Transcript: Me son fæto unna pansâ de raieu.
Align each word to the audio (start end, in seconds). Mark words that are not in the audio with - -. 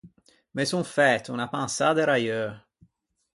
Me 0.55 0.63
son 0.71 0.85
fæto 0.95 1.27
unna 1.35 1.47
pansâ 1.53 1.87
de 1.97 2.03
raieu. 2.11 2.47